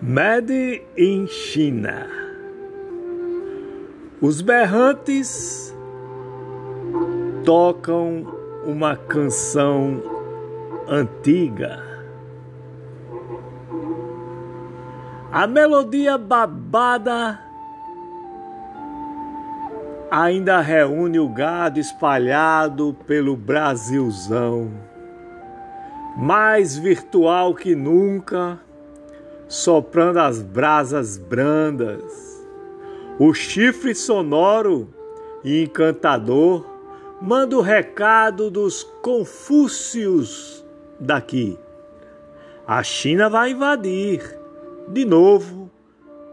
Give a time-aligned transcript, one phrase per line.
[0.00, 2.06] Made in China.
[4.20, 5.74] Os berrantes
[7.44, 8.24] tocam
[8.64, 10.00] uma canção
[10.86, 11.82] antiga.
[15.32, 17.40] A melodia babada
[20.08, 24.70] ainda reúne o gado espalhado pelo Brasilzão,
[26.16, 28.60] mais virtual que nunca
[29.48, 32.46] soprando as brasas brandas.
[33.18, 34.92] O chifre sonoro
[35.42, 36.64] e encantador
[37.20, 40.64] manda o recado dos Confúcios
[41.00, 41.58] daqui.
[42.66, 44.38] A China vai invadir
[44.88, 45.70] de novo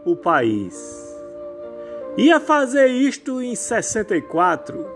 [0.04, 1.04] o país.
[2.16, 4.86] Ia fazer isto em 64,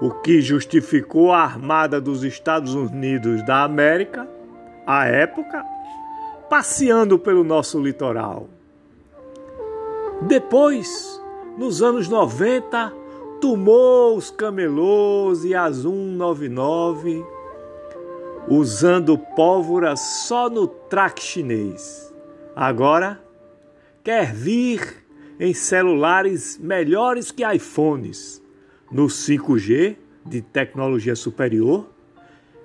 [0.00, 4.28] o que justificou a Armada dos Estados Unidos da América,
[4.86, 5.64] à época,
[6.48, 8.48] passeando pelo nosso litoral.
[10.22, 11.20] Depois,
[11.58, 12.92] nos anos 90,
[13.40, 17.24] tomou os camelôs e as 199,
[18.48, 22.12] usando pólvora só no traque chinês.
[22.54, 23.20] Agora,
[24.02, 25.04] quer vir
[25.38, 28.42] em celulares melhores que iPhones,
[28.90, 31.90] no 5G de tecnologia superior,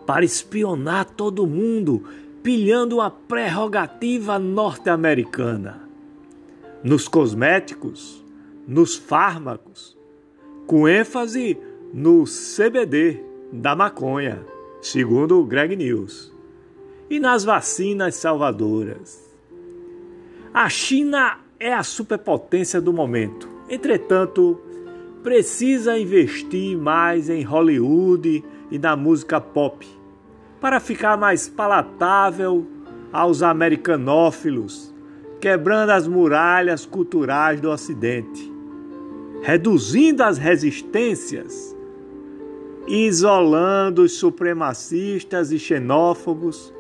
[0.06, 2.04] para espionar todo mundo
[2.44, 5.82] pilhando a prerrogativa norte-americana.
[6.84, 8.24] Nos cosméticos,
[8.68, 9.98] nos fármacos,
[10.66, 11.58] com ênfase
[11.94, 14.44] no CBD da maconha,
[14.82, 16.34] segundo o Greg News,
[17.10, 19.30] e nas vacinas salvadoras.
[20.54, 23.48] A China é a superpotência do momento.
[23.70, 24.60] Entretanto,
[25.22, 30.01] precisa investir mais em Hollywood e na música pop
[30.62, 32.66] para ficar mais palatável
[33.12, 34.94] aos americanófilos,
[35.42, 38.54] quebrando as muralhas culturais do Ocidente,
[39.42, 41.76] reduzindo as resistências,
[42.88, 46.72] isolando os supremacistas e xenófobos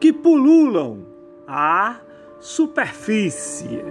[0.00, 1.04] que pululam
[1.46, 2.00] a
[2.40, 3.84] superfície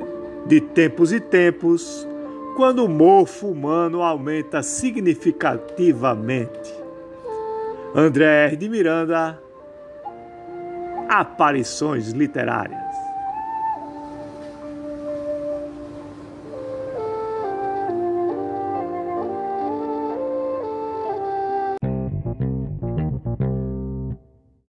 [0.47, 2.07] de tempos e tempos,
[2.55, 6.84] quando o mofo humano aumenta significativamente.
[7.97, 9.39] André de Miranda,
[11.07, 12.84] Aparições Literárias.